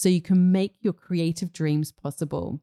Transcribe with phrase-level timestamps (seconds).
[0.00, 2.62] so you can make your creative dreams possible.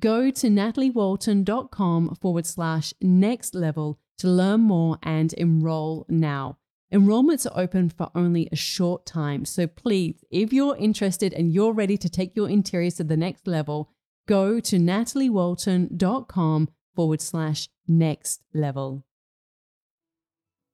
[0.00, 6.58] Go to nataliewalton.com forward slash next level to learn more and enroll now.
[6.92, 11.72] Enrollments are open for only a short time, so please, if you're interested and you're
[11.72, 13.90] ready to take your interiors to the next level,
[14.26, 19.06] go to nataliewalton.com forward slash next level.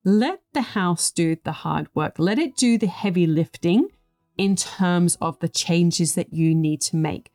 [0.04, 2.18] Let the house do the hard work.
[2.18, 3.90] Let it do the heavy lifting
[4.36, 7.30] in terms of the changes that you need to make.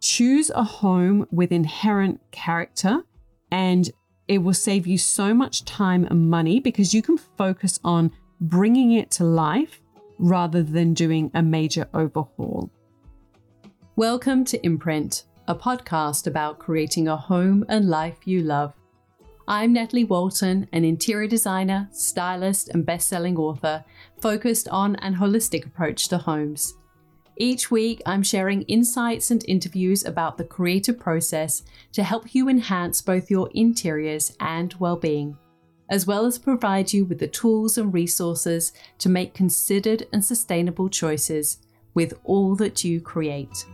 [0.00, 3.02] Choose a home with inherent character,
[3.50, 3.90] and
[4.28, 8.92] it will save you so much time and money because you can focus on bringing
[8.92, 9.80] it to life
[10.18, 12.70] rather than doing a major overhaul.
[13.96, 18.74] Welcome to Imprint, a podcast about creating a home and life you love.
[19.46, 23.84] I'm Natalie Walton, an interior designer, stylist, and best selling author
[24.20, 26.74] focused on an holistic approach to homes.
[27.36, 33.02] Each week, I'm sharing insights and interviews about the creative process to help you enhance
[33.02, 35.36] both your interiors and well being,
[35.90, 40.88] as well as provide you with the tools and resources to make considered and sustainable
[40.88, 41.58] choices
[41.94, 43.66] with all that you create.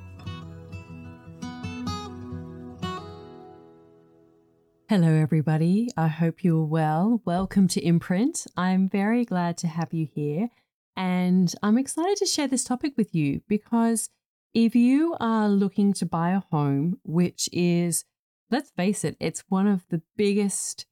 [4.90, 5.88] Hello, everybody.
[5.96, 7.22] I hope you're well.
[7.24, 8.44] Welcome to Imprint.
[8.56, 10.48] I'm very glad to have you here.
[10.96, 14.10] And I'm excited to share this topic with you because
[14.52, 18.04] if you are looking to buy a home, which is,
[18.50, 20.86] let's face it, it's one of the biggest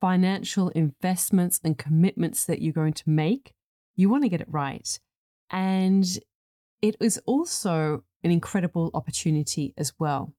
[0.00, 3.52] financial investments and commitments that you're going to make,
[3.94, 4.98] you want to get it right.
[5.50, 6.06] And
[6.80, 10.32] it is also an incredible opportunity as well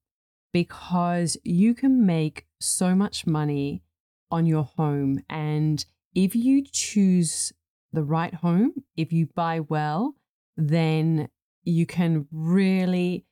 [0.54, 3.82] because you can make so much money
[4.30, 5.22] on your home.
[5.28, 7.52] And if you choose
[7.92, 10.14] the right home, if you buy well,
[10.56, 11.28] then
[11.62, 13.24] you can really,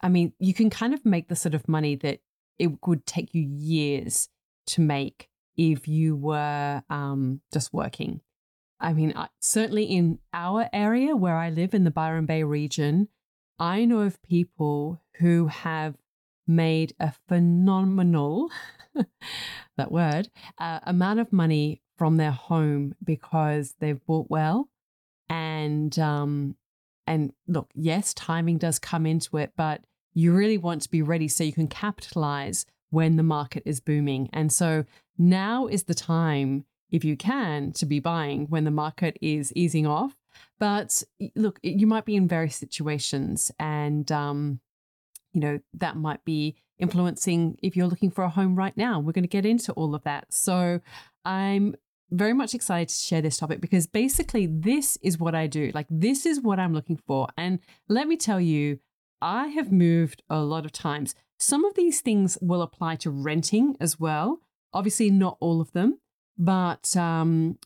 [0.00, 2.20] I mean, you can kind of make the sort of money that
[2.58, 4.28] it would take you years
[4.66, 8.20] to make if you were um, just working.
[8.78, 13.08] I mean, certainly in our area where I live in the Byron Bay region,
[13.58, 15.96] I know of people who have
[16.46, 18.50] made a phenomenal,
[19.76, 24.68] that word, uh, amount of money from their home because they've bought well.
[25.28, 26.56] And, um,
[27.06, 29.82] and look, yes, timing does come into it, but
[30.12, 34.28] you really want to be ready so you can capitalize when the market is booming.
[34.32, 34.84] And so
[35.18, 39.86] now is the time if you can, to be buying when the market is easing
[39.86, 40.16] off.
[40.58, 41.02] But
[41.34, 44.60] look, you might be in various situations, and um,
[45.32, 48.98] you know that might be influencing if you're looking for a home right now.
[48.98, 50.32] We're going to get into all of that.
[50.32, 50.80] So
[51.24, 51.76] I'm
[52.10, 55.70] very much excited to share this topic because basically this is what I do.
[55.74, 57.28] Like this is what I'm looking for.
[57.36, 58.80] And let me tell you,
[59.22, 61.14] I have moved a lot of times.
[61.38, 64.40] Some of these things will apply to renting as well.
[64.72, 65.98] Obviously, not all of them,
[66.38, 67.58] but um,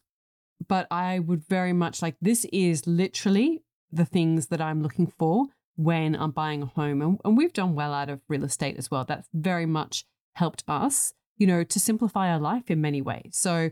[0.66, 3.62] but I would very much like this is literally
[3.92, 5.46] the things that I'm looking for
[5.76, 7.02] when I'm buying a home.
[7.02, 9.04] And, and we've done well out of real estate as well.
[9.04, 10.04] That's very much
[10.34, 13.30] helped us, you know, to simplify our life in many ways.
[13.32, 13.70] So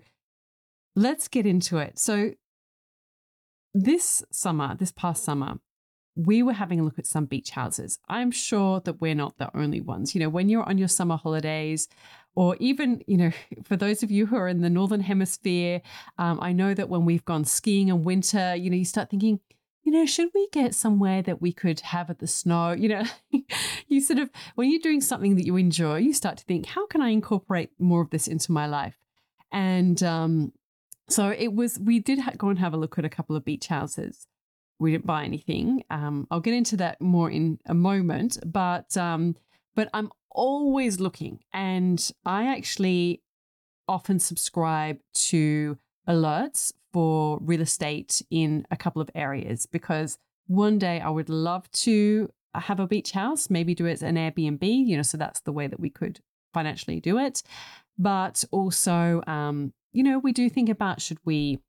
[0.95, 1.99] let's get into it.
[1.99, 2.33] So
[3.75, 5.59] this summer, this past summer,
[6.15, 7.99] we were having a look at some beach houses.
[8.09, 10.15] I'm sure that we're not the only ones.
[10.15, 11.89] You know, when you're on your summer holidays,
[12.35, 13.31] or even, you know,
[13.65, 15.81] for those of you who are in the Northern Hemisphere,
[16.19, 19.41] um, I know that when we've gone skiing in winter, you know, you start thinking,
[19.83, 22.73] you know, should we get somewhere that we could have at the snow?
[22.73, 23.05] You know,
[23.89, 26.87] you sort of, when you're doing something that you enjoy, you start to think, how
[26.87, 28.97] can I incorporate more of this into my life?
[29.51, 30.53] And um,
[31.09, 33.45] so it was, we did ha- go and have a look at a couple of
[33.45, 34.27] beach houses.
[34.79, 35.85] We didn't buy anything.
[35.91, 39.37] Um, I'll get into that more in a moment, but um,
[39.77, 43.23] but I'm always looking, and I actually
[43.87, 51.01] often subscribe to alerts for real estate in a couple of areas because one day
[51.01, 54.97] I would love to have a beach house, maybe do it as an Airbnb, you
[54.97, 56.21] know, so that's the way that we could
[56.53, 57.43] financially do it.
[57.99, 61.61] But also, um, you know, we do think about should we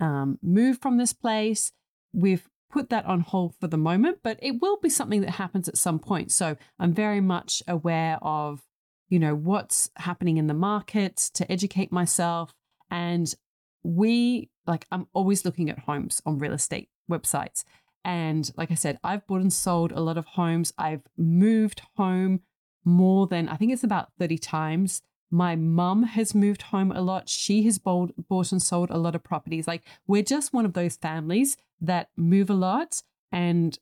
[0.00, 1.72] um, move from this place?
[2.12, 5.68] We've put that on hold for the moment, but it will be something that happens
[5.68, 6.30] at some point.
[6.32, 8.62] So I'm very much aware of,
[9.08, 12.52] you know, what's happening in the market to educate myself.
[12.90, 13.34] And
[13.82, 17.64] we, like, I'm always looking at homes on real estate websites.
[18.04, 20.72] And like I said, I've bought and sold a lot of homes.
[20.78, 22.40] I've moved home
[22.84, 25.02] more than, I think it's about 30 times.
[25.30, 27.28] My mum has moved home a lot.
[27.28, 29.68] She has bought, bought and sold a lot of properties.
[29.68, 33.78] Like, we're just one of those families that move a lot and,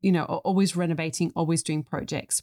[0.00, 2.42] you know, are always renovating, always doing projects.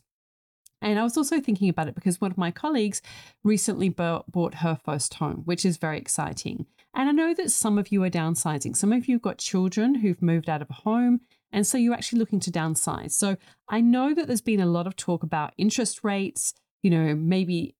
[0.81, 3.01] And I was also thinking about it because one of my colleagues
[3.43, 6.65] recently bought her first home, which is very exciting.
[6.93, 8.75] And I know that some of you are downsizing.
[8.75, 11.21] Some of you have got children who've moved out of a home.
[11.51, 13.11] And so you're actually looking to downsize.
[13.11, 13.37] So
[13.67, 16.53] I know that there's been a lot of talk about interest rates,
[16.83, 17.75] you know, maybe,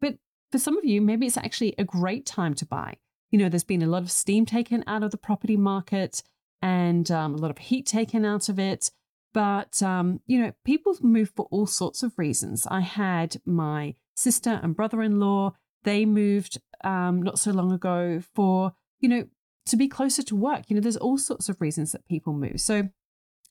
[0.00, 0.16] but
[0.52, 2.98] for some of you, maybe it's actually a great time to buy
[3.30, 6.22] you know, there's been a lot of steam taken out of the property market
[6.62, 8.90] and um, a lot of heat taken out of it.
[9.34, 12.66] But, um, you know, people move for all sorts of reasons.
[12.70, 15.54] I had my sister and brother in law,
[15.84, 19.24] they moved um, not so long ago for, you know,
[19.66, 20.64] to be closer to work.
[20.68, 22.60] You know, there's all sorts of reasons that people move.
[22.60, 22.88] So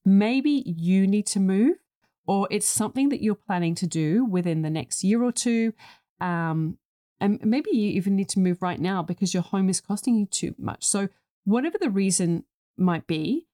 [0.03, 1.77] maybe you need to move,
[2.25, 5.73] or it's something that you're planning to do within the next year or two.
[6.19, 6.77] Um,
[7.19, 10.25] and maybe you even need to move right now because your home is costing you
[10.25, 10.83] too much.
[10.83, 11.09] So,
[11.45, 12.43] whatever the reason
[12.77, 13.47] might be,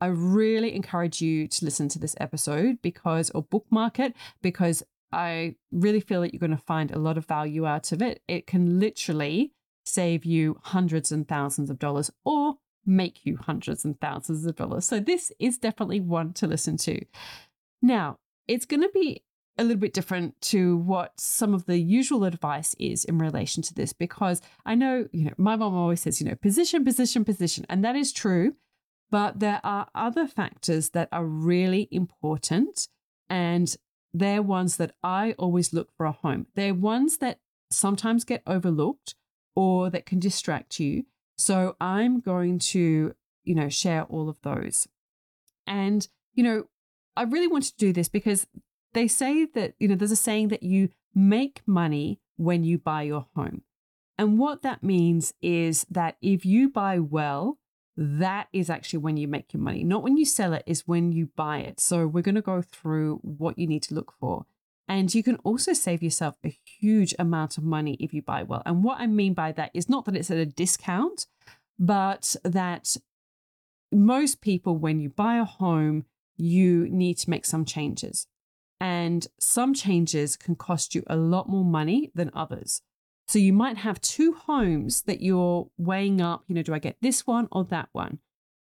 [0.00, 4.82] I really encourage you to listen to this episode because, or bookmark it, because
[5.12, 8.22] I really feel that you're going to find a lot of value out of it.
[8.28, 9.52] It can literally
[9.84, 14.86] save you hundreds and thousands of dollars or make you hundreds and thousands of dollars.
[14.86, 17.04] So, this is definitely one to listen to.
[17.82, 19.22] Now, it's going to be
[19.58, 23.74] a little bit different to what some of the usual advice is in relation to
[23.74, 27.66] this because I know, you know, my mom always says, you know, position, position, position.
[27.68, 28.54] And that is true.
[29.10, 32.88] But there are other factors that are really important.
[33.28, 33.74] And
[34.12, 36.46] they're ones that I always look for a home.
[36.54, 37.38] They're ones that
[37.70, 39.14] sometimes get overlooked
[39.54, 41.04] or that can distract you.
[41.36, 43.14] So I'm going to,
[43.44, 44.88] you know, share all of those.
[45.66, 46.64] And, you know,
[47.16, 48.46] I really want to do this because
[48.92, 53.02] they say that, you know, there's a saying that you make money when you buy
[53.02, 53.62] your home.
[54.18, 57.58] And what that means is that if you buy well,
[58.00, 59.84] that is actually when you make your money.
[59.84, 61.78] Not when you sell it, is when you buy it.
[61.80, 64.46] So we're going to go through what you need to look for.
[64.88, 68.62] And you can also save yourself a huge amount of money if you buy well.
[68.64, 71.26] And what I mean by that is not that it's at a discount,
[71.78, 72.96] but that
[73.92, 76.06] most people, when you buy a home,
[76.38, 78.26] you need to make some changes.
[78.80, 82.80] And some changes can cost you a lot more money than others.
[83.30, 86.96] So you might have two homes that you're weighing up, you know, do I get
[87.00, 88.18] this one or that one?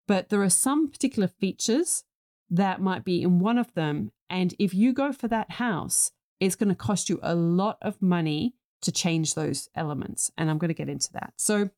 [0.08, 2.04] But there are some particular features
[2.48, 4.10] that might be in one of them.
[4.30, 8.00] And if you go for that house, it's going to cost you a lot of
[8.00, 10.30] money to change those elements.
[10.38, 11.34] And I'm going to get into that.
[11.36, 11.68] So,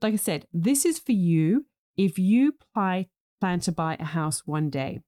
[0.00, 4.70] like I said, this is for you if you plan to buy a house one
[4.70, 5.00] day,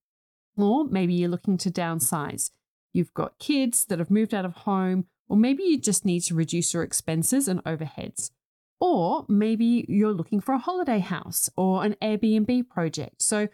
[0.57, 2.51] or maybe you're looking to downsize.
[2.93, 6.35] You've got kids that have moved out of home, or maybe you just need to
[6.35, 8.33] reduce your expenses and overheads.
[8.81, 13.23] Or maybe you're looking for a holiday house or an Airbnb project.
[13.23, 13.49] So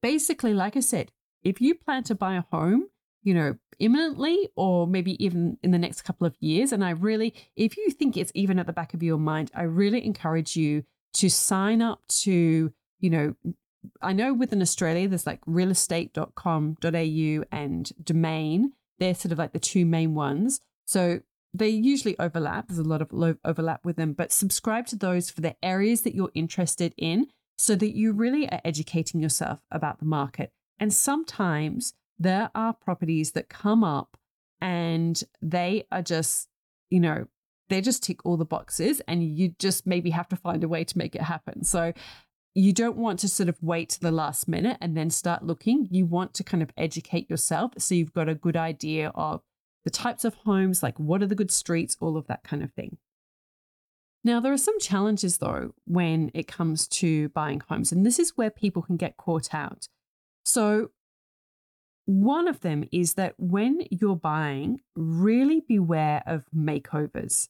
[0.00, 1.10] basically, like I said,
[1.42, 2.90] if you plan to buy a home,
[3.24, 7.34] you know, imminently or maybe even in the next couple of years, and I really,
[7.56, 10.84] if you think it's even at the back of your mind, I really encourage you
[11.14, 13.34] to sign up to, you know,
[14.00, 18.74] I know within Australia, there's like realestate.com.au and domain.
[19.00, 20.60] They're sort of like the two main ones.
[20.88, 21.20] So
[21.52, 22.68] they usually overlap.
[22.68, 23.12] There's a lot of
[23.44, 27.26] overlap with them, but subscribe to those for the areas that you're interested in
[27.58, 30.50] so that you really are educating yourself about the market.
[30.80, 34.16] And sometimes there are properties that come up
[34.62, 36.48] and they are just,
[36.88, 37.26] you know,
[37.68, 40.84] they just tick all the boxes and you just maybe have to find a way
[40.84, 41.64] to make it happen.
[41.64, 41.92] So
[42.54, 45.86] you don't want to sort of wait to the last minute and then start looking.
[45.90, 49.42] You want to kind of educate yourself so you've got a good idea of
[49.88, 52.70] the types of homes, like what are the good streets, all of that kind of
[52.74, 52.98] thing.
[54.22, 58.36] Now, there are some challenges though when it comes to buying homes, and this is
[58.36, 59.88] where people can get caught out.
[60.44, 60.90] So,
[62.04, 67.48] one of them is that when you're buying, really beware of makeovers.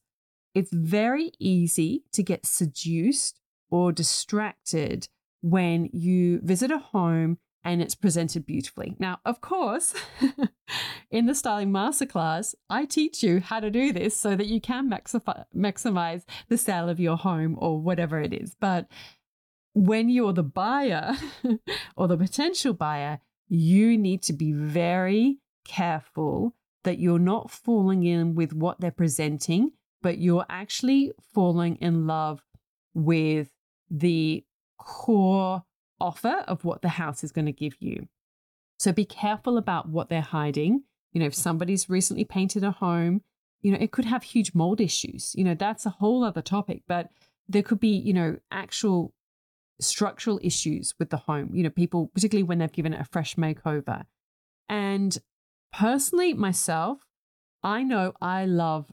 [0.55, 5.09] It's very easy to get seduced or distracted
[5.41, 8.95] when you visit a home and it's presented beautifully.
[8.99, 9.95] Now, of course,
[11.11, 14.91] in the styling masterclass, I teach you how to do this so that you can
[14.91, 18.55] maximize the sale of your home or whatever it is.
[18.59, 18.89] But
[19.75, 21.15] when you're the buyer
[21.97, 28.35] or the potential buyer, you need to be very careful that you're not falling in
[28.35, 32.43] with what they're presenting, but you're actually falling in love
[32.95, 33.51] with
[33.91, 34.45] the
[34.79, 35.65] core
[36.01, 38.09] offer of what the house is going to give you.
[38.79, 40.85] So be careful about what they're hiding.
[41.13, 43.23] You know, if somebody's recently painted a home,
[43.61, 45.35] you know, it could have huge mold issues.
[45.35, 47.09] You know, that's a whole other topic, but
[47.49, 49.15] there could be, you know, actual
[49.81, 53.37] structural issues with the home, you know, people, particularly when they've given it a fresh
[53.37, 54.05] makeover.
[54.69, 55.17] And
[55.73, 57.01] personally, myself,
[57.63, 58.93] I know I love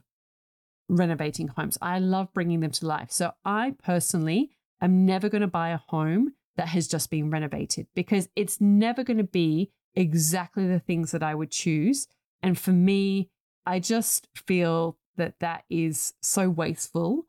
[0.88, 1.78] renovating homes.
[1.82, 3.10] I love bringing them to life.
[3.10, 7.86] So I personally am never going to buy a home that has just been renovated
[7.94, 12.08] because it's never going to be exactly the things that I would choose.
[12.42, 13.30] And for me,
[13.64, 17.26] I just feel that that is so wasteful.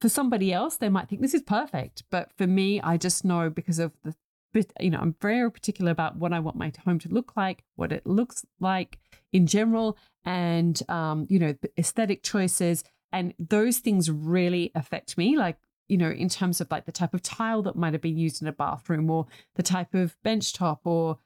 [0.00, 2.04] For somebody else, they might think this is perfect.
[2.10, 4.14] But for me, I just know because of the,
[4.80, 7.92] you know, I'm very particular about what I want my home to look like, what
[7.92, 8.98] it looks like
[9.32, 12.84] in general, and, um, you know, aesthetic choices.
[13.12, 15.36] And those things really affect me.
[15.36, 18.18] Like you know, in terms of like the type of tile that might have been
[18.18, 19.26] used in a bathroom or
[19.56, 21.18] the type of bench top or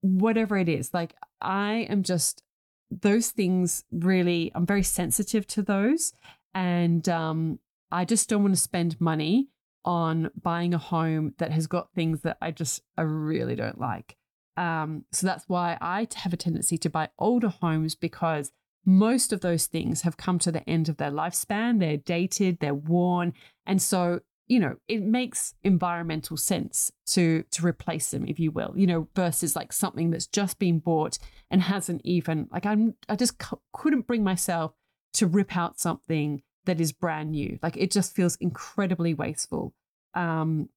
[0.00, 0.92] whatever it is.
[0.92, 2.42] Like, I am just,
[2.90, 6.12] those things really, I'm very sensitive to those.
[6.54, 7.58] And um,
[7.90, 9.48] I just don't want to spend money
[9.84, 14.16] on buying a home that has got things that I just, I really don't like.
[14.56, 18.52] Um, so that's why I have a tendency to buy older homes because
[18.84, 21.78] most of those things have come to the end of their lifespan.
[21.78, 23.32] They're dated, they're worn.
[23.64, 28.72] And so, you know, it makes environmental sense to to replace them, if you will,
[28.76, 31.18] you know, versus like something that's just been bought
[31.50, 34.72] and hasn't even like I'm I just c- couldn't bring myself
[35.14, 37.58] to rip out something that is brand new.
[37.62, 39.74] Like it just feels incredibly wasteful.
[40.14, 40.68] Um,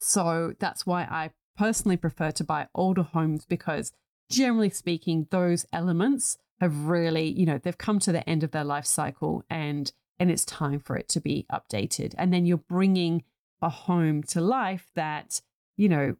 [0.00, 3.92] so that's why I personally prefer to buy older homes because
[4.30, 8.64] generally speaking, those elements have really, you know, they've come to the end of their
[8.64, 12.12] life cycle and and it's time for it to be updated.
[12.18, 13.22] And then you're bringing
[13.62, 15.40] a home to life that,
[15.76, 16.16] you know,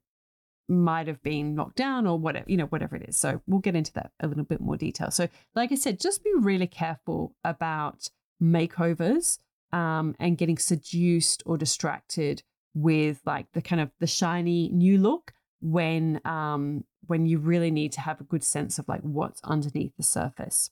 [0.69, 3.17] might have been knocked down or whatever, you know, whatever it is.
[3.17, 5.11] So we'll get into that a little bit more detail.
[5.11, 8.09] So, like I said, just be really careful about
[8.43, 9.39] makeovers
[9.73, 12.43] um, and getting seduced or distracted
[12.75, 17.93] with like the kind of the shiny new look when um, when you really need
[17.93, 20.71] to have a good sense of like what's underneath the surface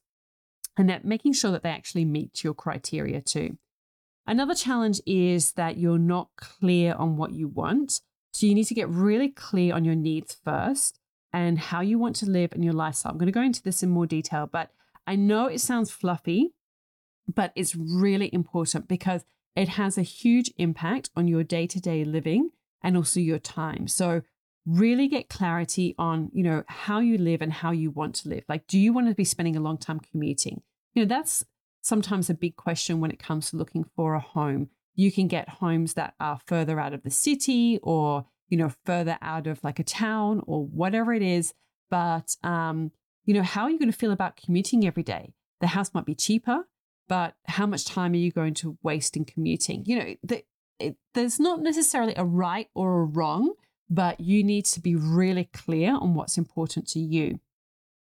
[0.76, 3.56] and that making sure that they actually meet your criteria too.
[4.26, 8.00] Another challenge is that you're not clear on what you want.
[8.32, 10.98] So you need to get really clear on your needs first
[11.32, 13.12] and how you want to live in your lifestyle.
[13.12, 14.70] I'm going to go into this in more detail, but
[15.06, 16.52] I know it sounds fluffy,
[17.32, 19.24] but it's really important because
[19.54, 22.50] it has a huge impact on your day to day living
[22.82, 23.88] and also your time.
[23.88, 24.22] So
[24.66, 28.44] really get clarity on, you know, how you live and how you want to live.
[28.48, 30.62] Like, do you want to be spending a long time commuting?
[30.92, 31.44] You know, that's
[31.82, 34.68] sometimes a big question when it comes to looking for a home.
[34.96, 39.18] You can get homes that are further out of the city or, you know, further
[39.22, 41.54] out of like a town or whatever it is.
[41.88, 42.90] But, um,
[43.24, 45.34] you know, how are you going to feel about commuting every day?
[45.60, 46.66] The house might be cheaper,
[47.08, 49.84] but how much time are you going to waste in commuting?
[49.86, 50.42] You know, the,
[50.78, 53.54] it, there's not necessarily a right or a wrong,
[53.88, 57.40] but you need to be really clear on what's important to you.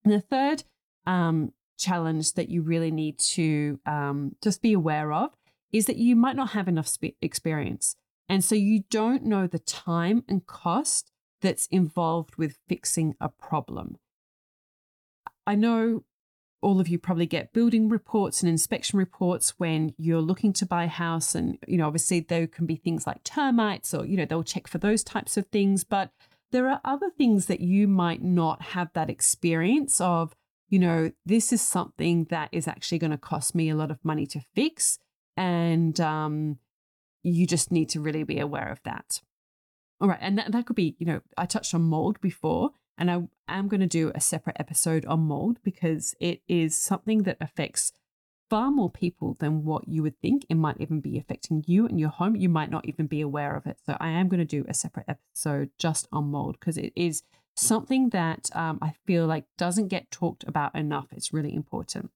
[0.03, 0.63] And the third
[1.05, 5.31] um, challenge that you really need to um, just be aware of
[5.71, 7.95] is that you might not have enough experience.
[8.29, 13.97] And so you don't know the time and cost that's involved with fixing a problem.
[15.45, 16.03] I know
[16.65, 20.85] all of you probably get building reports and inspection reports when you're looking to buy
[20.85, 21.35] a house.
[21.35, 24.67] And you know obviously there can be things like termites or you know they'll check
[24.67, 25.83] for those types of things.
[25.83, 26.09] But
[26.51, 30.35] there are other things that you might not have that experience of
[30.67, 34.03] you know this is something that is actually going to cost me a lot of
[34.03, 34.97] money to fix.
[35.37, 36.57] And um,
[37.21, 39.21] you just need to really be aware of that.
[40.01, 40.19] All right.
[40.19, 43.67] And that, that could be you know i touched on mold before and I am
[43.67, 47.91] going to do a separate episode on mold because it is something that affects
[48.49, 50.45] far more people than what you would think.
[50.49, 52.35] It might even be affecting you and your home.
[52.35, 53.77] You might not even be aware of it.
[53.85, 57.23] So I am going to do a separate episode just on mold because it is
[57.55, 61.07] something that um, I feel like doesn't get talked about enough.
[61.11, 62.11] It's really important.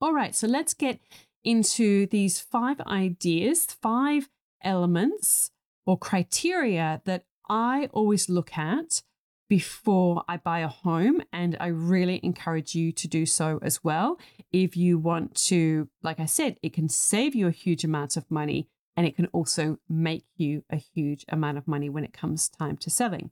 [0.00, 1.00] All right, so let's get
[1.44, 4.28] into these five ideas, five
[4.62, 5.50] elements
[5.86, 9.02] or criteria that I always look at
[9.48, 11.22] before I buy a home.
[11.32, 14.18] And I really encourage you to do so as well.
[14.52, 18.30] If you want to, like I said, it can save you a huge amount of
[18.30, 22.48] money and it can also make you a huge amount of money when it comes
[22.48, 23.30] time to selling.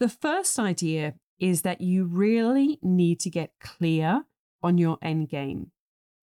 [0.00, 4.24] The first idea is that you really need to get clear
[4.62, 5.70] on your end game.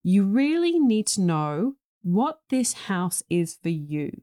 [0.04, 4.22] You really need to know what this house is for you.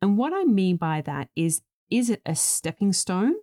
[0.00, 3.34] And what I mean by that is is it a stepping stone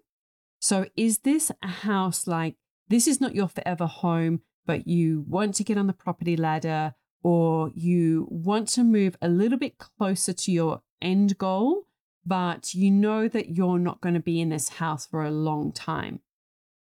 [0.64, 2.56] so, is this a house like
[2.88, 6.96] this is not your forever home, but you want to get on the property ladder
[7.22, 11.84] or you want to move a little bit closer to your end goal,
[12.26, 15.74] but you know that you're not going to be in this house for a long
[15.74, 16.22] time?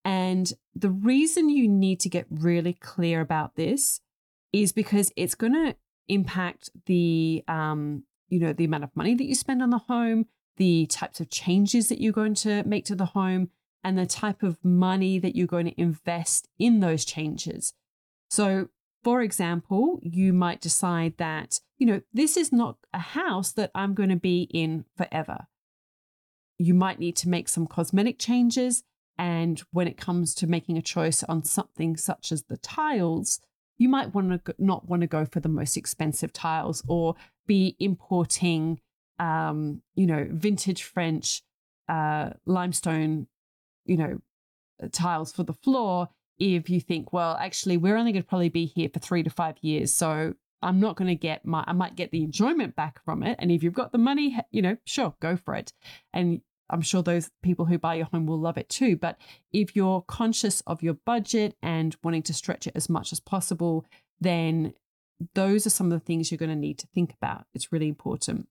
[0.05, 4.01] And the reason you need to get really clear about this
[4.53, 5.75] is because it's going to
[6.07, 10.27] impact the um, you know the amount of money that you spend on the home
[10.59, 13.51] the types of changes that you're going to make to the home
[13.85, 17.75] and the type of money that you're going to invest in those changes.
[18.31, 18.69] So,
[19.05, 23.93] for example, you might decide that, you know, this is not a house that I'm
[23.93, 25.47] going to be in forever.
[26.57, 28.83] You might need to make some cosmetic changes.
[29.19, 33.41] And when it comes to making a choice on something such as the tiles,
[33.77, 37.15] you might want to not want to go for the most expensive tiles or
[37.47, 38.81] be importing,
[39.19, 41.43] um, you know, vintage French
[41.89, 43.27] uh, limestone
[43.85, 44.19] you know,
[44.83, 48.49] uh, tiles for the floor if you think, well, actually, we're only going to probably
[48.49, 49.95] be here for three to five years.
[49.95, 53.37] So I'm not going to get my, I might get the enjoyment back from it.
[53.39, 55.73] And if you've got the money, you know, sure, go for it.
[56.13, 58.97] And I'm sure those people who buy your home will love it too.
[58.97, 59.19] But
[59.53, 63.85] if you're conscious of your budget and wanting to stretch it as much as possible,
[64.21, 64.75] then
[65.35, 67.45] those are some of the things you're going to need to think about.
[67.55, 68.49] It's really important.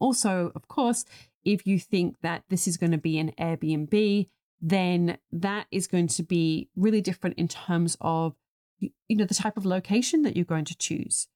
[0.00, 1.04] Also, of course,
[1.44, 4.28] if you think that this is going to be an Airbnb,
[4.60, 8.34] then that is going to be really different in terms of
[8.80, 11.28] you know the type of location that you're going to choose.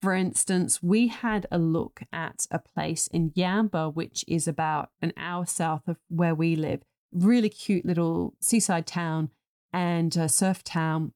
[0.00, 5.12] For instance, we had a look at a place in Yamba, which is about an
[5.16, 6.82] hour south of where we live.
[7.12, 9.30] Really cute little seaside town
[9.72, 11.12] and a surf town.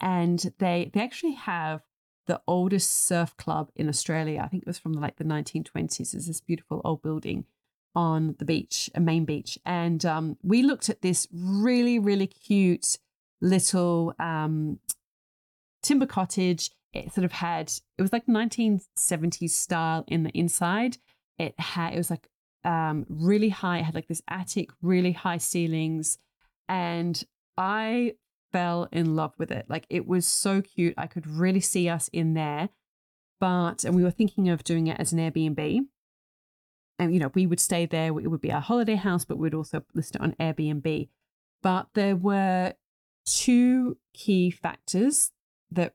[0.00, 1.82] And they they actually have
[2.26, 4.40] the oldest surf club in Australia.
[4.42, 6.14] I think it was from like the 1920s.
[6.14, 7.44] It's this beautiful old building
[7.94, 9.58] on the beach, a main beach.
[9.64, 12.98] And um, we looked at this really, really cute
[13.40, 14.78] little um,
[15.82, 16.70] timber cottage.
[16.92, 20.98] It sort of had, it was like 1970s style in the inside.
[21.38, 22.28] It had, it was like
[22.64, 23.78] um, really high.
[23.78, 26.18] It had like this attic, really high ceilings.
[26.68, 27.22] And
[27.56, 28.14] I
[28.52, 29.66] fell in love with it.
[29.68, 30.94] Like it was so cute.
[30.96, 32.70] I could really see us in there.
[33.40, 35.86] But, and we were thinking of doing it as an Airbnb
[37.02, 39.54] and you know we would stay there it would be our holiday house but we'd
[39.54, 41.08] also list it on airbnb
[41.62, 42.72] but there were
[43.24, 45.30] two key factors
[45.70, 45.94] that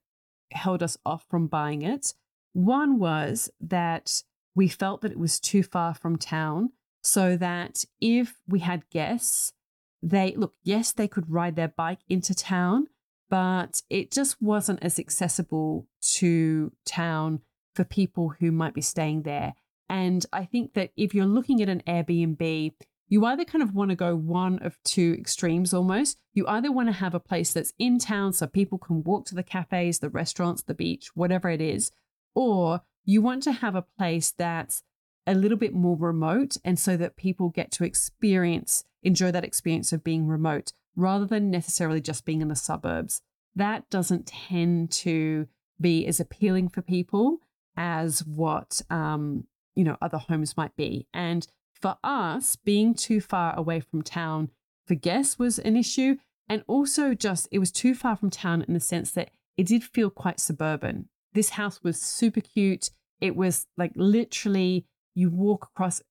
[0.51, 2.13] held us off from buying it
[2.53, 4.23] one was that
[4.55, 6.71] we felt that it was too far from town
[7.03, 9.53] so that if we had guests
[10.01, 12.87] they look yes they could ride their bike into town
[13.29, 17.41] but it just wasn't as accessible to town
[17.75, 19.53] for people who might be staying there.
[19.89, 22.73] And I think that if you're looking at an Airbnb,
[23.09, 26.17] you either kind of want to go one of two extremes almost.
[26.33, 29.35] You either want to have a place that's in town so people can walk to
[29.35, 31.91] the cafes, the restaurants, the beach, whatever it is,
[32.35, 34.83] or you want to have a place that's
[35.25, 39.93] a little bit more remote and so that people get to experience, enjoy that experience
[39.93, 43.21] of being remote rather than necessarily just being in the suburbs.
[43.55, 45.47] That doesn't tend to
[45.79, 47.39] be as appealing for people
[47.77, 49.45] as what um,
[49.77, 51.07] you know other homes might be.
[51.13, 54.49] And for us, being too far away from town
[54.85, 56.17] for guests was an issue.
[56.49, 59.83] And also, just it was too far from town in the sense that it did
[59.83, 61.09] feel quite suburban.
[61.33, 62.89] This house was super cute.
[63.21, 66.01] It was like literally you walk across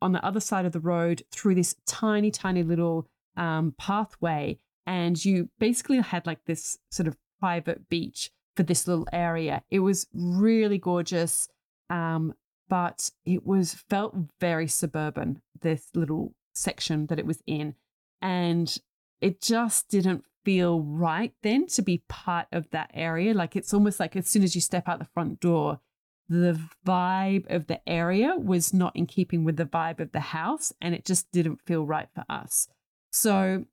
[0.00, 4.58] on the other side of the road through this tiny, tiny little um, pathway.
[4.86, 9.62] And you basically had like this sort of private beach for this little area.
[9.70, 11.48] It was really gorgeous.
[11.90, 12.34] Um,
[12.68, 17.74] but it was felt very suburban, this little section that it was in.
[18.20, 18.76] And
[19.20, 23.34] it just didn't feel right then to be part of that area.
[23.34, 25.80] Like it's almost like as soon as you step out the front door,
[26.28, 30.72] the vibe of the area was not in keeping with the vibe of the house.
[30.80, 32.68] And it just didn't feel right for us.
[33.10, 33.64] So,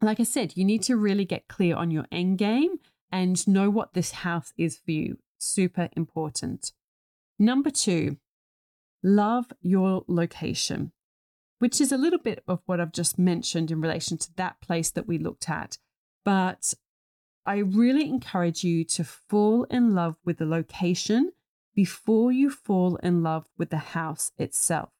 [0.00, 2.76] like I said, you need to really get clear on your end game
[3.10, 5.18] and know what this house is for you.
[5.38, 6.72] Super important.
[7.38, 8.16] Number two,
[9.02, 10.92] love your location,
[11.58, 14.90] which is a little bit of what I've just mentioned in relation to that place
[14.90, 15.78] that we looked at.
[16.24, 16.74] But
[17.44, 21.32] I really encourage you to fall in love with the location
[21.74, 24.90] before you fall in love with the house itself.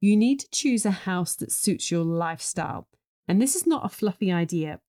[0.00, 2.88] You need to choose a house that suits your lifestyle.
[3.26, 4.80] And this is not a fluffy idea.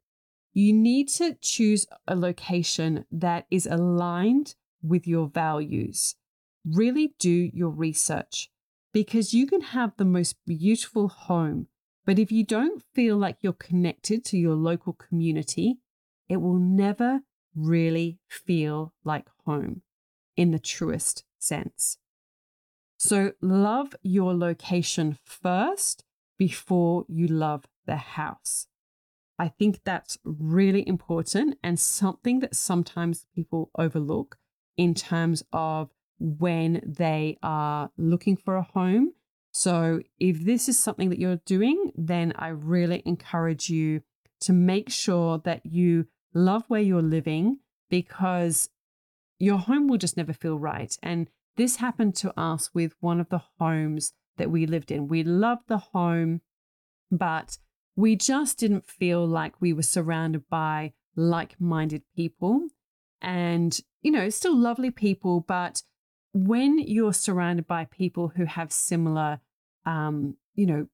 [0.54, 6.16] You need to choose a location that is aligned with your values
[6.66, 8.50] really do your research
[8.94, 11.68] because you can have the most beautiful home,
[12.06, 15.80] but if you don't feel like you're connected to your local community,
[16.30, 17.22] it will never
[17.56, 19.82] really feel like home
[20.36, 21.98] in the truest sense.
[22.98, 26.04] So, love your location first
[26.38, 28.68] before you love the house.
[29.38, 34.38] I think that's really important and something that sometimes people overlook
[34.78, 39.14] in terms of when they are looking for a home.
[39.52, 44.02] So, if this is something that you're doing, then I really encourage you
[44.42, 48.70] to make sure that you love where you're living because
[49.40, 50.96] your home will just never feel right.
[51.02, 55.08] And this happened to us with one of the homes that we lived in.
[55.08, 56.42] We loved the home,
[57.10, 57.58] but
[57.96, 62.68] we just didn't feel like we were surrounded by like minded people.
[63.22, 65.82] And, you know, still lovely people, but
[66.36, 69.40] when you're surrounded by people who have similar,
[69.86, 70.88] um, you know,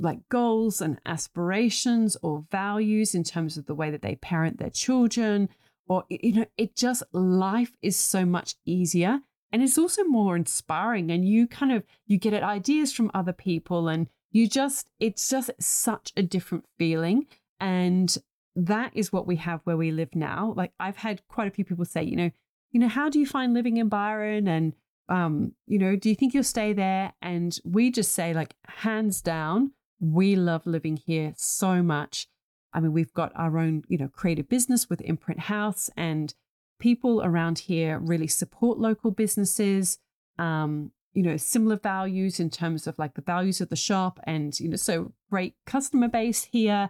[0.00, 4.70] like goals and aspirations or values in terms of the way that they parent their
[4.70, 5.48] children,
[5.86, 9.20] or, you know, it just, life is so much easier
[9.52, 13.88] and it's also more inspiring and you kind of you get ideas from other people
[13.88, 17.26] and you just it's just such a different feeling
[17.60, 18.16] and
[18.56, 20.54] that is what we have where we live now.
[20.56, 22.30] Like i've had quite a few people say you know
[22.72, 24.48] you know, how do you find living in Byron?
[24.48, 24.72] And,
[25.08, 27.12] um, you know, do you think you'll stay there?
[27.20, 32.26] And we just say, like, hands down, we love living here so much.
[32.72, 36.34] I mean, we've got our own, you know, creative business with Imprint House, and
[36.80, 39.98] people around here really support local businesses.
[40.38, 44.58] Um, you know, similar values in terms of like the values of the shop, and
[44.58, 46.88] you know, so great customer base here.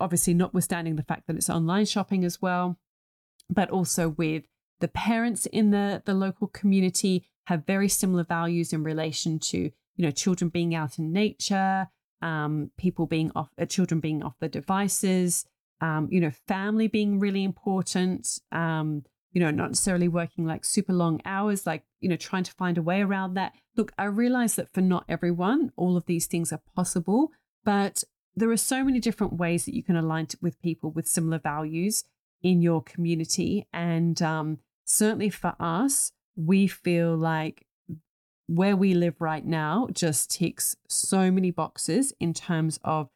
[0.00, 2.76] Obviously, notwithstanding the fact that it's online shopping as well,
[3.48, 4.42] but also with
[4.84, 9.58] the parents in the, the local community have very similar values in relation to,
[9.96, 11.88] you know, children being out in nature,
[12.20, 15.46] um, people being off, uh, children being off the devices,
[15.80, 20.92] um, you know, family being really important, um, you know, not necessarily working like super
[20.92, 23.54] long hours, like, you know, trying to find a way around that.
[23.78, 27.30] Look, I realize that for not everyone, all of these things are possible,
[27.64, 28.04] but
[28.36, 32.04] there are so many different ways that you can align with people with similar values
[32.42, 33.66] in your community.
[33.72, 37.66] And um, certainly for us, we feel like
[38.46, 43.08] where we live right now just ticks so many boxes in terms of,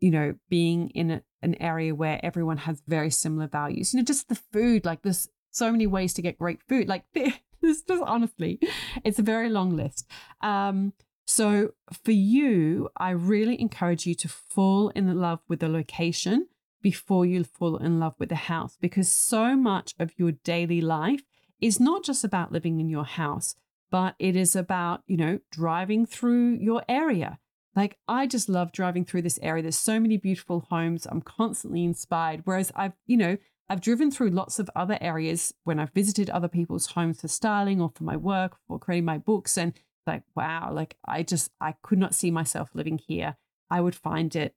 [0.00, 3.92] you know, being in a, an area where everyone has very similar values.
[3.92, 6.88] You know, just the food, like there's so many ways to get great food.
[6.88, 8.58] Like this just honestly,
[9.04, 10.06] it's a very long list.
[10.40, 10.94] Um,
[11.26, 16.48] so for you, I really encourage you to fall in love with the location
[16.82, 21.22] before you fall in love with the house because so much of your daily life
[21.60, 23.54] is not just about living in your house,
[23.90, 27.38] but it is about, you know, driving through your area.
[27.76, 29.62] Like, I just love driving through this area.
[29.62, 31.06] There's so many beautiful homes.
[31.06, 32.42] I'm constantly inspired.
[32.44, 33.36] Whereas I've, you know,
[33.68, 37.80] I've driven through lots of other areas when I've visited other people's homes for styling
[37.80, 39.56] or for my work or creating my books.
[39.56, 39.74] And
[40.06, 43.36] like, wow, like I just, I could not see myself living here.
[43.70, 44.56] I would find it,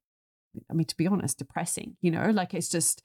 [0.70, 3.04] I mean, to be honest, depressing, you know, like it's just,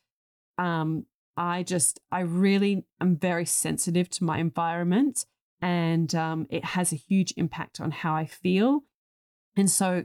[0.59, 1.07] um,
[1.37, 5.25] I just, I really am very sensitive to my environment
[5.61, 8.83] and um, it has a huge impact on how I feel.
[9.57, 10.05] And so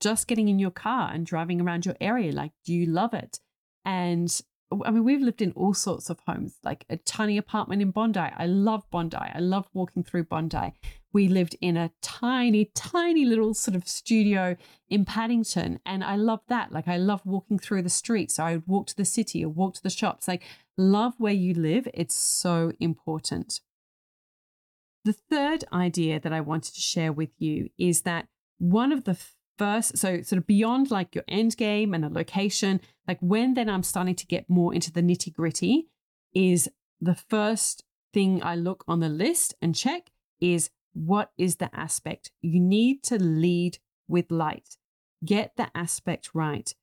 [0.00, 3.40] just getting in your car and driving around your area, like, do you love it?
[3.84, 4.40] And
[4.84, 8.20] I mean, we've lived in all sorts of homes, like a tiny apartment in Bondi.
[8.20, 9.16] I love Bondi.
[9.16, 10.74] I love walking through Bondi.
[11.12, 14.56] We lived in a tiny, tiny little sort of studio
[14.88, 15.80] in Paddington.
[15.86, 16.72] And I love that.
[16.72, 18.34] Like, I love walking through the streets.
[18.34, 20.28] So I would walk to the city or walk to the shops.
[20.28, 20.42] Like,
[20.76, 21.88] love where you live.
[21.94, 23.60] It's so important.
[25.04, 28.26] The third idea that I wanted to share with you is that
[28.58, 29.18] one of the
[29.56, 33.70] first, so sort of beyond like your end game and the location, like when then
[33.70, 35.88] I'm starting to get more into the nitty gritty,
[36.34, 36.68] is
[37.00, 42.32] the first thing I look on the list and check is what is the aspect?
[42.42, 44.76] You need to lead with light.
[45.24, 46.74] Get the aspect right.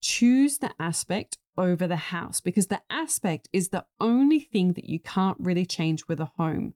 [0.00, 4.98] Choose the aspect over the house because the aspect is the only thing that you
[4.98, 6.74] can't really change with a home.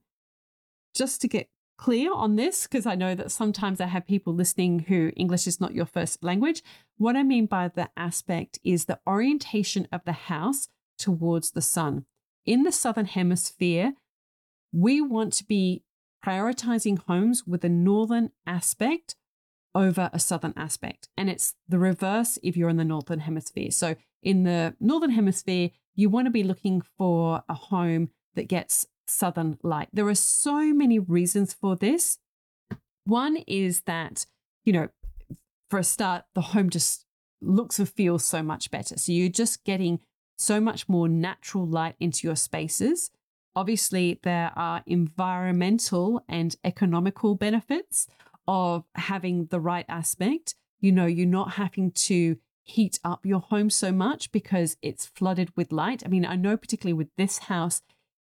[0.93, 4.79] Just to get clear on this because I know that sometimes I have people listening
[4.79, 6.63] who English is not your first language.
[6.97, 12.05] What I mean by the aspect is the orientation of the house towards the sun.
[12.45, 13.93] In the southern hemisphere,
[14.71, 15.83] we want to be
[16.27, 19.15] prioritizing homes with a northern aspect
[19.73, 21.07] over a southern aspect.
[21.15, 23.71] And it's the reverse if you're in the northern hemisphere.
[23.71, 28.85] So in the northern hemisphere, you want to be looking for a home that gets
[29.07, 29.89] southern light.
[29.93, 32.17] There are so many reasons for this.
[33.05, 34.25] One is that,
[34.65, 34.89] you know,
[35.69, 37.05] for a start, the home just
[37.41, 38.97] looks and feels so much better.
[38.97, 39.99] So you're just getting
[40.37, 43.11] so much more natural light into your spaces.
[43.57, 48.07] Obviously, there are environmental and economical benefits
[48.47, 50.53] of having the right aspect.
[50.79, 55.49] You know, you're not having to heat up your home so much because it's flooded
[55.57, 56.03] with light.
[56.05, 57.81] I mean, I know particularly with this house,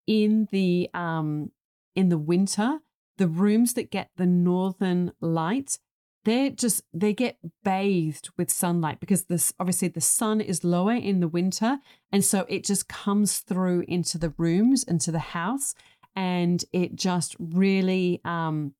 [0.06, 1.50] in the um
[1.96, 2.80] in the winter,
[3.16, 5.78] the rooms that get the northern light,
[6.24, 11.20] they're just they get bathed with sunlight because this obviously the sun is lower in
[11.20, 11.78] the winter
[12.12, 15.74] and so it just comes through into the rooms into the house
[16.14, 18.72] and it just really um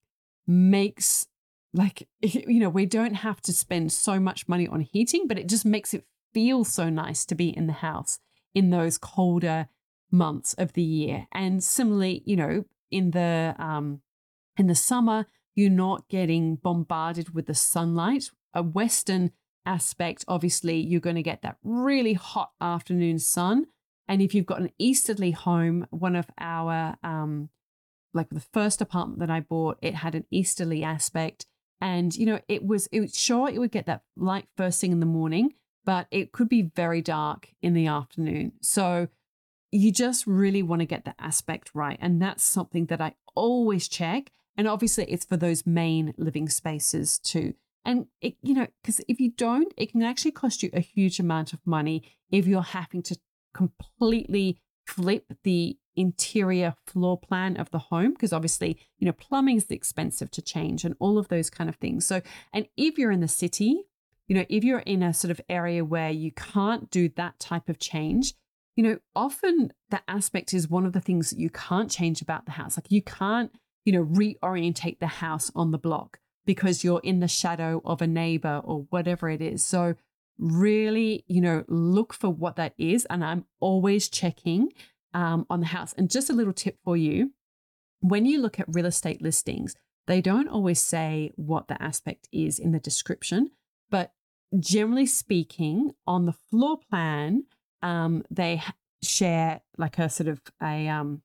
[0.47, 1.27] makes
[1.75, 5.49] like you know we don't have to spend so much money on heating but it
[5.49, 8.19] just makes it feel so nice to be in the house
[8.55, 9.69] in those colder
[10.11, 11.27] months of the year.
[11.33, 14.03] And similarly, you know, in the um,
[14.57, 18.31] in the summer, you're not getting bombarded with the sunlight.
[18.55, 19.33] A western
[19.65, 23.67] aspect, obviously, you're going to get that really hot afternoon sun.
[24.09, 27.51] And if you've got an easterly home, one of our um,
[28.15, 31.47] like the first apartment that I bought, it had an easterly aspect.
[31.81, 34.93] And you know, it was it was sure it would get that light first thing
[34.93, 38.53] in the morning, but it could be very dark in the afternoon.
[38.61, 39.09] So
[39.71, 41.99] you just really want to get the aspect right.
[42.01, 44.31] And that's something that I always check.
[44.57, 47.55] And obviously, it's for those main living spaces too.
[47.85, 51.19] And, it, you know, because if you don't, it can actually cost you a huge
[51.19, 53.19] amount of money if you're having to
[53.53, 59.67] completely flip the interior floor plan of the home because obviously you know plumbing is
[59.69, 62.23] expensive to change and all of those kind of things so
[62.55, 63.85] and if you're in the city
[64.27, 67.69] you know if you're in a sort of area where you can't do that type
[67.69, 68.33] of change
[68.77, 72.47] you know, often that aspect is one of the things that you can't change about
[72.47, 72.77] the house.
[72.77, 73.53] Like you can't,
[73.85, 78.07] you know, reorientate the house on the block because you're in the shadow of a
[78.07, 79.65] neighbor or whatever it is.
[79.65, 79.95] So
[80.39, 83.07] really, you know, look for what that is.
[83.07, 84.73] And I'm always checking
[85.15, 85.93] um, on the house.
[85.97, 87.33] And just a little tip for you
[88.03, 92.59] when you look at real estate listings, they don't always say what the aspect is
[92.59, 93.53] in the description,
[93.91, 94.13] but
[94.59, 97.45] generally speaking, on the floor plan,
[97.81, 98.61] um, they
[99.03, 101.23] share like a sort of a um,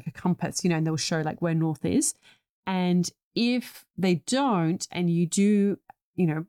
[0.00, 2.14] like a compass, you know, and they'll show like where north is.
[2.66, 5.78] And if they don't, and you do,
[6.14, 6.46] you know,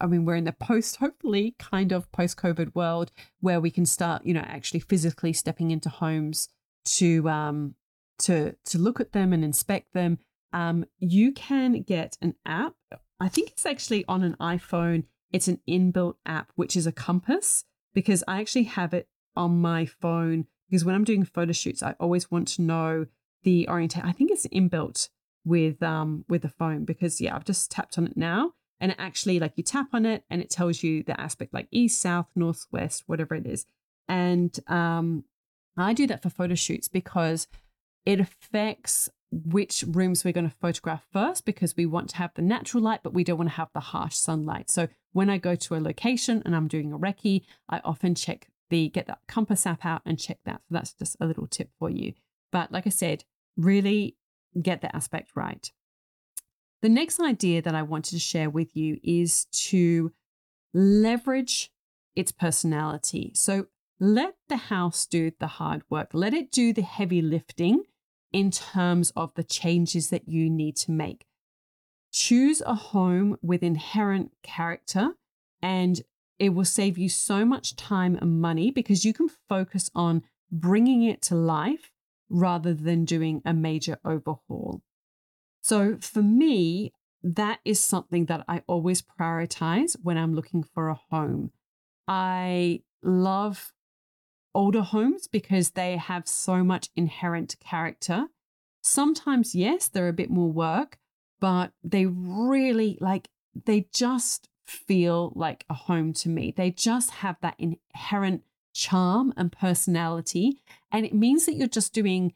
[0.00, 3.84] I mean, we're in the post, hopefully, kind of post COVID world where we can
[3.84, 6.48] start, you know, actually physically stepping into homes
[6.86, 7.74] to um
[8.20, 10.18] to to look at them and inspect them.
[10.52, 12.74] Um, you can get an app.
[13.20, 15.04] I think it's actually on an iPhone.
[15.32, 19.86] It's an inbuilt app, which is a compass because I actually have it on my
[19.86, 23.06] phone because when I'm doing photo shoots, I always want to know
[23.42, 24.08] the orientation.
[24.08, 25.08] I think it's inbuilt
[25.44, 28.96] with um with the phone because yeah, I've just tapped on it now and it
[29.00, 32.26] actually like you tap on it and it tells you the aspect like east, south,
[32.36, 33.64] north, west, whatever it is.
[34.08, 35.24] And um
[35.76, 37.48] I do that for photo shoots because
[38.04, 42.42] it affects which rooms we're going to photograph first because we want to have the
[42.42, 44.70] natural light, but we don't want to have the harsh sunlight.
[44.70, 48.49] So when I go to a location and I'm doing a recce, I often check
[48.70, 50.62] the get that compass app out and check that.
[50.68, 52.14] So that's just a little tip for you.
[52.50, 53.24] But like I said,
[53.56, 54.16] really
[54.60, 55.70] get the aspect right.
[56.82, 60.12] The next idea that I wanted to share with you is to
[60.72, 61.70] leverage
[62.16, 63.32] its personality.
[63.34, 63.66] So
[63.98, 67.84] let the house do the hard work, let it do the heavy lifting
[68.32, 71.26] in terms of the changes that you need to make.
[72.12, 75.10] Choose a home with inherent character,
[75.62, 76.00] and
[76.40, 81.04] it will save you so much time and money because you can focus on bringing
[81.04, 81.92] it to life
[82.30, 84.82] rather than doing a major overhaul.
[85.60, 90.98] So, for me, that is something that I always prioritize when I'm looking for a
[91.10, 91.50] home.
[92.08, 93.72] I love
[94.54, 98.28] older homes because they have so much inherent character.
[98.82, 100.98] Sometimes, yes, they're a bit more work,
[101.38, 103.28] but they really like,
[103.66, 106.54] they just feel like a home to me.
[106.56, 110.60] They just have that inherent charm and personality.
[110.92, 112.34] And it means that you're just doing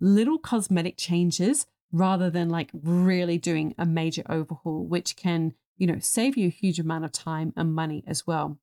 [0.00, 5.98] little cosmetic changes rather than like really doing a major overhaul, which can, you know,
[6.00, 8.58] save you a huge amount of time and money as well.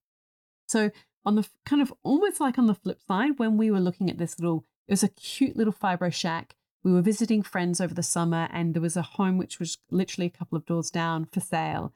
[0.67, 0.91] So
[1.25, 4.17] on the kind of almost like on the flip side, when we were looking at
[4.17, 6.55] this little, it was a cute little fibro shack.
[6.83, 10.27] We were visiting friends over the summer, and there was a home which was literally
[10.27, 11.93] a couple of doors down for sale.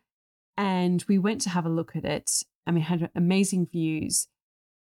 [0.57, 2.43] And we went to have a look at it.
[2.65, 4.27] I mean, had amazing views,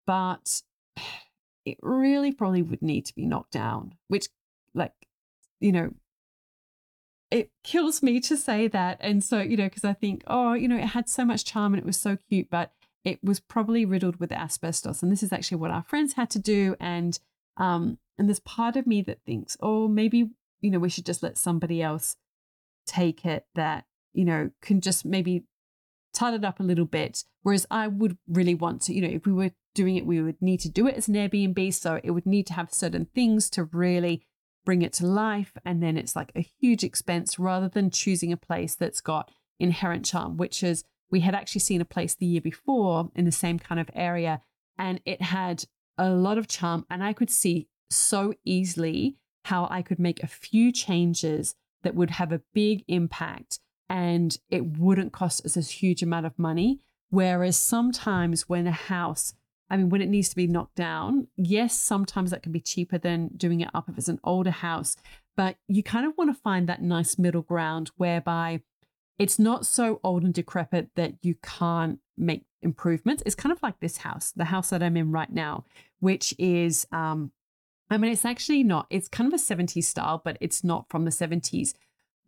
[0.06, 0.62] but
[1.64, 4.28] it really probably would need to be knocked down, which,
[4.74, 4.92] like,
[5.61, 5.90] you know,
[7.30, 8.98] it kills me to say that.
[9.00, 11.74] And so, you know, because I think, oh, you know, it had so much charm
[11.74, 12.72] and it was so cute, but
[13.04, 15.02] it was probably riddled with asbestos.
[15.02, 16.76] And this is actually what our friends had to do.
[16.80, 17.18] And
[17.56, 20.30] um, and there's part of me that thinks, oh, maybe,
[20.61, 22.16] you know, we should just let somebody else
[22.87, 25.44] take it that, you know, can just maybe
[26.12, 27.25] tit it up a little bit.
[27.42, 30.40] Whereas I would really want to, you know, if we were doing it, we would
[30.40, 31.73] need to do it as an Airbnb.
[31.75, 34.27] So it would need to have certain things to really
[34.64, 35.53] bring it to life.
[35.64, 40.05] And then it's like a huge expense rather than choosing a place that's got inherent
[40.05, 43.59] charm, which is we had actually seen a place the year before in the same
[43.59, 44.40] kind of area
[44.79, 45.64] and it had
[45.99, 50.29] a lot of charm and i could see so easily how i could make a
[50.29, 53.59] few changes that would have a big impact
[53.90, 59.35] and it wouldn't cost us a huge amount of money whereas sometimes when a house
[59.72, 62.98] I mean, when it needs to be knocked down, yes, sometimes that can be cheaper
[62.98, 64.96] than doing it up if it's an older house,
[65.37, 68.62] but you kind of want to find that nice middle ground whereby
[69.18, 73.22] it's not so old and decrepit that you can't make improvements.
[73.24, 75.64] It's kind of like this house, the house that I'm in right now,
[76.00, 77.31] which is, um,
[77.90, 81.05] I mean, it's actually not, it's kind of a 70s style, but it's not from
[81.05, 81.74] the 70s.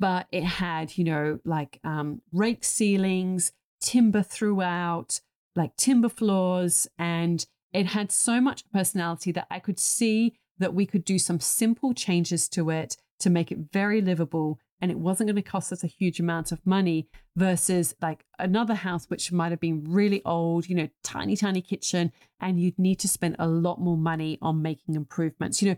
[0.02, 5.20] But it had, you know, like um, rake ceilings, timber throughout,
[5.54, 10.86] like timber floors, and it had so much personality that I could see that we
[10.86, 15.28] could do some simple changes to it to make it very livable and it wasn't
[15.28, 19.52] going to cost us a huge amount of money versus like another house which might
[19.52, 22.10] have been really old you know tiny tiny kitchen
[22.40, 25.62] and you'd need to spend a lot more money on making improvements.
[25.62, 25.76] You know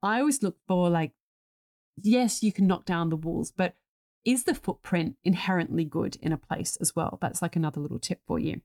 [0.00, 1.10] i always look for like
[2.02, 3.74] yes you can knock down the walls but
[4.24, 8.20] is the footprint inherently good in a place as well that's like another little tip
[8.26, 8.60] for you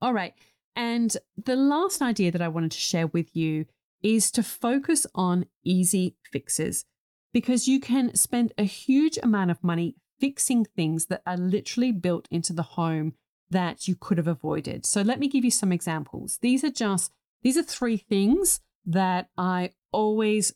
[0.00, 0.34] all right
[0.76, 3.66] and the last idea that i wanted to share with you
[4.02, 6.84] is to focus on easy fixes
[7.32, 12.28] because you can spend a huge amount of money fixing things that are literally built
[12.30, 13.14] into the home
[13.50, 14.86] that you could have avoided.
[14.86, 16.38] So let me give you some examples.
[16.40, 17.12] These are just
[17.42, 20.54] these are three things that I always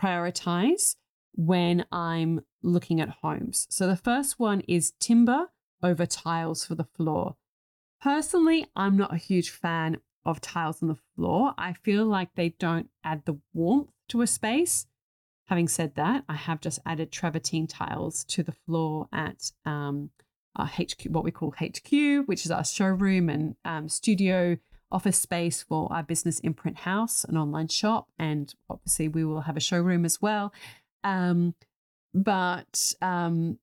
[0.00, 0.96] prioritize
[1.36, 3.66] when I'm looking at homes.
[3.70, 5.50] So the first one is timber
[5.82, 7.36] over tiles for the floor.
[8.02, 11.54] Personally, I'm not a huge fan of tiles on the floor.
[11.56, 14.86] I feel like they don't add the warmth to a space.
[15.46, 20.10] Having said that, I have just added travertine tiles to the floor at um,
[20.56, 24.56] our HQ, what we call HQ, which is our showroom and um, studio
[24.90, 29.56] office space for our business imprint house, an online shop, and obviously we will have
[29.56, 30.52] a showroom as well.
[31.06, 31.54] Um,
[32.12, 33.58] but um,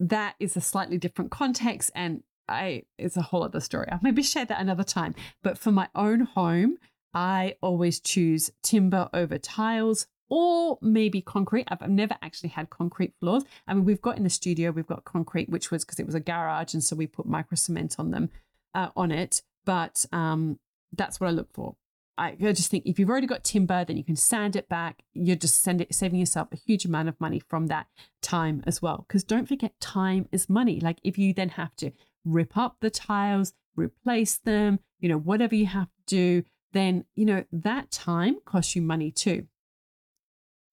[0.00, 3.88] that is a slightly different context, and I it's a whole other story.
[3.90, 5.14] I'll maybe share that another time.
[5.42, 6.78] But for my own home,
[7.12, 11.66] I always choose timber over tiles or maybe concrete.
[11.68, 13.44] I've never actually had concrete floors.
[13.66, 16.14] I mean, we've got in the studio, we've got concrete, which was because it was
[16.14, 18.30] a garage, and so we put micro cement on them,
[18.74, 19.42] uh, on it.
[19.64, 20.58] But um,
[20.92, 21.76] that's what I look for.
[22.18, 25.02] I, just think if you've already got timber, then you can sand it back.
[25.12, 27.88] You're just it, saving yourself a huge amount of money from that
[28.22, 29.04] time as well.
[29.06, 30.80] Because don't forget, time is money.
[30.80, 31.92] Like if you then have to
[32.24, 36.42] rip up the tiles, replace them, you know, whatever you have to do,
[36.72, 39.46] then, you know, that time costs you money too.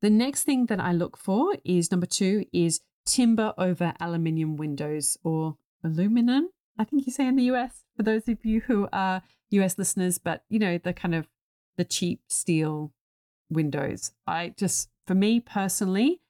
[0.01, 5.17] The next thing that I look for is number two is timber over aluminium windows
[5.23, 9.21] or aluminum, I think you say in the US, for those of you who are
[9.51, 11.27] US listeners, but you know, the kind of
[11.77, 12.91] the cheap steel
[13.49, 14.11] windows.
[14.27, 16.21] I just, for me personally,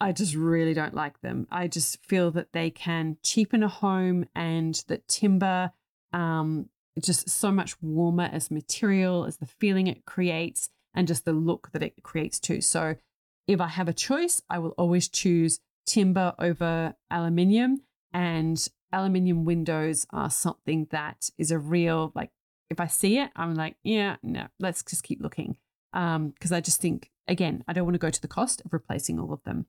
[0.00, 1.46] I just really don't like them.
[1.50, 5.72] I just feel that they can cheapen a home and that timber
[6.12, 6.68] um
[7.02, 11.70] just so much warmer as material, as the feeling it creates and just the look
[11.72, 12.60] that it creates too.
[12.60, 12.96] So
[13.46, 17.82] if I have a choice, I will always choose timber over aluminium.
[18.12, 22.30] And aluminium windows are something that is a real, like,
[22.70, 25.56] if I see it, I'm like, yeah, no, let's just keep looking.
[25.92, 28.72] Um, because I just think, again, I don't want to go to the cost of
[28.72, 29.66] replacing all of them.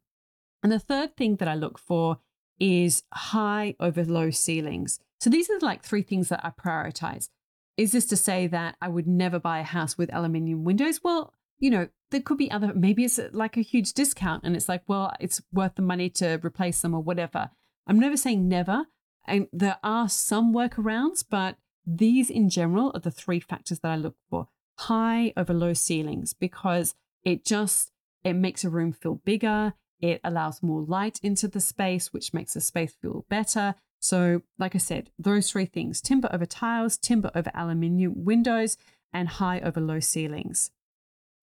[0.61, 2.19] And the third thing that I look for
[2.59, 4.99] is high over low ceilings.
[5.21, 7.29] So these are like three things that I prioritize.
[7.77, 10.99] Is this to say that I would never buy a house with aluminium windows?
[11.01, 14.67] Well, you know, there could be other, maybe it's like a huge discount and it's
[14.67, 17.51] like, well, it's worth the money to replace them or whatever.
[17.87, 18.85] I'm never saying never.
[19.25, 21.55] And there are some workarounds, but
[21.85, 24.47] these in general are the three factors that I look for
[24.79, 27.91] high over low ceilings because it just
[28.23, 32.53] it makes a room feel bigger it allows more light into the space which makes
[32.53, 37.31] the space feel better so, like I said, those three things timber over tiles, timber
[37.35, 38.77] over aluminium windows,
[39.13, 40.71] and high over low ceilings.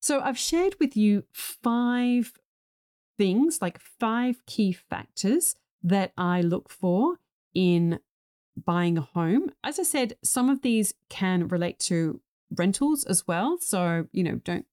[0.00, 2.32] So, I've shared with you five
[3.18, 7.18] things, like five key factors that I look for
[7.54, 8.00] in
[8.56, 9.50] buying a home.
[9.62, 13.58] As I said, some of these can relate to rentals as well.
[13.60, 14.66] So, you know, don't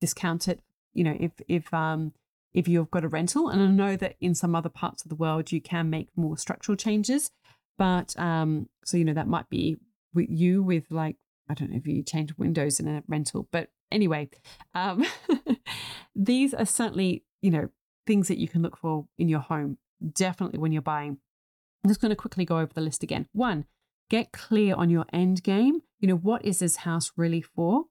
[0.00, 0.60] discount it.
[0.92, 2.12] You know, if, if, um,
[2.54, 3.48] if you've got a rental.
[3.48, 6.38] And I know that in some other parts of the world, you can make more
[6.38, 7.30] structural changes.
[7.78, 9.76] But um, so, you know, that might be
[10.14, 11.16] with you with like,
[11.48, 13.48] I don't know if you change windows in a rental.
[13.52, 14.30] But anyway,
[14.74, 15.04] um,
[16.16, 17.68] these are certainly, you know,
[18.06, 19.78] things that you can look for in your home,
[20.14, 21.18] definitely when you're buying.
[21.86, 23.28] I'm just going to quickly go over the list again.
[23.32, 23.64] One,
[24.10, 25.82] get clear on your end game.
[26.00, 27.84] You know, what is this house really for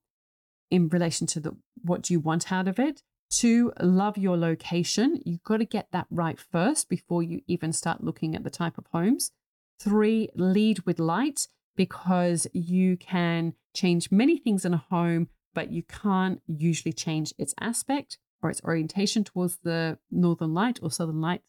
[0.69, 3.03] in relation to the what do you want out of it?
[3.29, 5.21] Two, love your location.
[5.23, 8.77] You've got to get that right first before you even start looking at the type
[8.77, 9.31] of homes.
[9.79, 15.83] Three, lead with light because you can change many things in a home, but you
[15.83, 21.43] can't usually change its aspect or its orientation towards the northern light or southern light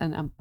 [0.00, 0.32] and um,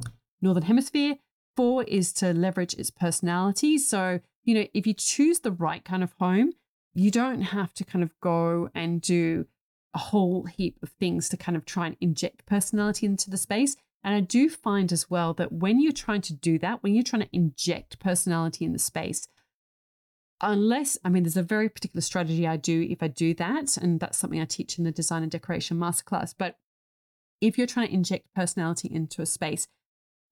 [0.42, 1.18] northern hemisphere.
[1.60, 3.78] Four is to leverage its personality.
[3.78, 6.54] So, you know, if you choose the right kind of home,
[6.94, 9.46] you don't have to kind of go and do
[9.94, 13.76] a whole heap of things to kind of try and inject personality into the space.
[14.06, 17.04] And I do find as well that when you're trying to do that, when you're
[17.04, 19.28] trying to inject personality in the space,
[20.40, 23.76] unless, I mean, there's a very particular strategy I do if I do that.
[23.76, 26.34] And that's something I teach in the design and decoration masterclass.
[26.38, 26.56] But
[27.42, 29.68] if you're trying to inject personality into a space,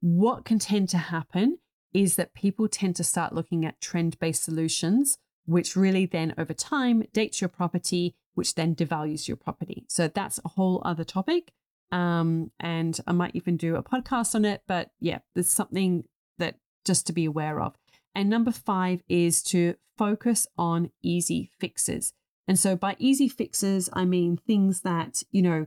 [0.01, 1.59] what can tend to happen
[1.93, 6.53] is that people tend to start looking at trend based solutions, which really then over
[6.53, 9.83] time dates your property which then devalues your property.
[9.89, 11.51] So that's a whole other topic.
[11.91, 14.61] Um, and I might even do a podcast on it.
[14.67, 16.03] But yeah, there's something
[16.37, 17.73] that just to be aware of.
[18.13, 22.13] And number five is to focus on easy fixes.
[22.47, 25.65] And so by easy fixes, I mean things that, you know,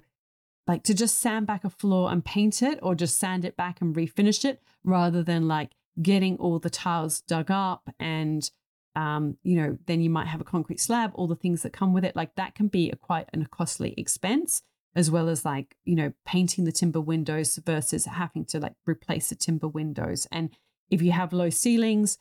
[0.71, 3.81] like to just sand back a floor and paint it or just sand it back
[3.81, 8.51] and refinish it rather than like getting all the tiles dug up and
[8.97, 11.93] um, you know, then you might have a concrete slab, all the things that come
[11.93, 12.17] with it.
[12.17, 14.63] Like that can be a quite a costly expense,
[14.95, 19.29] as well as like, you know, painting the timber windows versus having to like replace
[19.29, 20.27] the timber windows.
[20.33, 20.51] And
[20.91, 22.19] if you have low ceilings,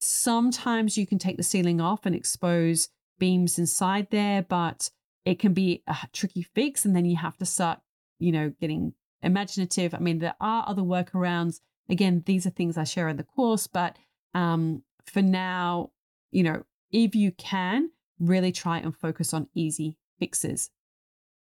[0.00, 2.88] sometimes you can take the ceiling off and expose
[3.18, 4.90] beams inside there, but
[5.24, 6.84] it can be a tricky fix.
[6.84, 7.80] And then you have to start,
[8.24, 9.94] you know, getting imaginative.
[9.94, 11.60] I mean, there are other workarounds.
[11.88, 13.96] Again, these are things I share in the course, but
[14.34, 15.90] um, for now,
[16.30, 20.70] you know, if you can, really try and focus on easy fixes.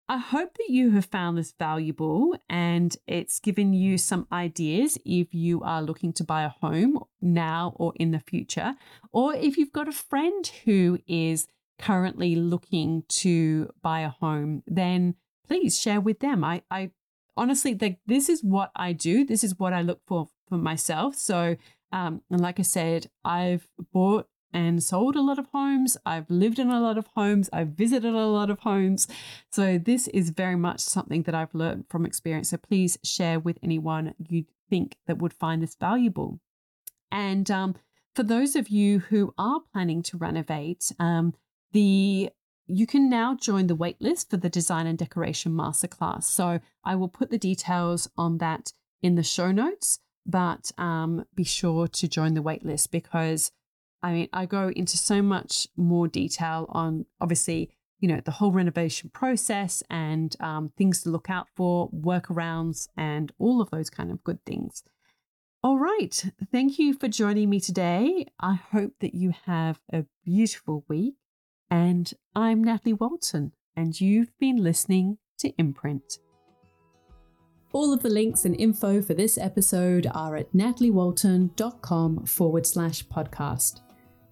[0.08, 5.34] I hope that you have found this valuable and it's given you some ideas if
[5.34, 8.76] you are looking to buy a home now or in the future,
[9.12, 15.16] or if you've got a friend who is currently looking to buy a home, then
[15.50, 16.44] please share with them.
[16.44, 16.92] I, I
[17.36, 19.26] honestly, the, this is what I do.
[19.26, 21.16] This is what I look for for myself.
[21.16, 21.58] So,
[21.92, 25.98] um, and like I said, I've bought and sold a lot of homes.
[26.06, 27.50] I've lived in a lot of homes.
[27.54, 29.08] I've visited a lot of homes.
[29.52, 32.50] So, this is very much something that I've learned from experience.
[32.50, 36.40] So, please share with anyone you think that would find this valuable.
[37.12, 37.76] And um,
[38.16, 41.34] for those of you who are planning to renovate, um,
[41.72, 42.30] the
[42.70, 46.24] you can now join the waitlist for the design and decoration masterclass.
[46.24, 51.44] So I will put the details on that in the show notes, but um, be
[51.44, 53.52] sure to join the waitlist because
[54.02, 58.52] I mean, I go into so much more detail on obviously, you know, the whole
[58.52, 64.10] renovation process and um, things to look out for, workarounds, and all of those kind
[64.12, 64.84] of good things.
[65.62, 66.24] All right.
[66.52, 68.28] Thank you for joining me today.
[68.40, 71.16] I hope that you have a beautiful week.
[71.72, 76.18] And I'm Natalie Walton, and you've been listening to Imprint.
[77.74, 83.82] All of the links and info for this episode are at nataliewalton.com forward slash podcast.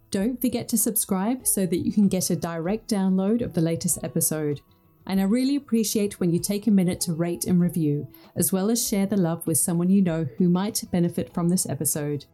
[0.10, 4.00] Don't forget to subscribe so that you can get a direct download of the latest
[4.04, 4.62] episode.
[5.06, 8.72] And I really appreciate when you take a minute to rate and review, as well
[8.72, 12.26] as share the love with someone you know who might benefit from this episode,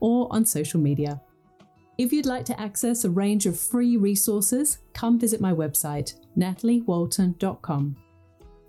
[0.00, 1.20] or on social media.
[1.98, 7.96] If you'd like to access a range of free resources, come visit my website, nataliewalton.com.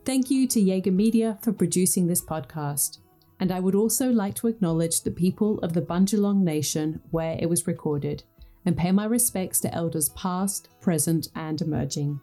[0.05, 2.99] Thank you to Jaeger Media for producing this podcast.
[3.41, 7.49] And I would also like to acknowledge the people of the Bundjalung Nation where it
[7.49, 8.23] was recorded
[8.65, 12.21] and pay my respects to elders past, present, and emerging.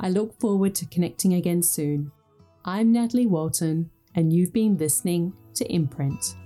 [0.00, 2.10] I look forward to connecting again soon.
[2.64, 6.36] I'm Natalie Walton, and you've been listening to Imprint.